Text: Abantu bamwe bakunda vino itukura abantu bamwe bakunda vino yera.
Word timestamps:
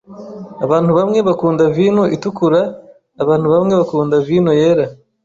Abantu 0.65 0.91
bamwe 0.97 1.19
bakunda 1.27 1.63
vino 1.75 2.03
itukura 2.15 2.61
abantu 3.23 3.45
bamwe 3.53 3.73
bakunda 3.79 4.15
vino 4.27 4.51
yera. 4.59 4.85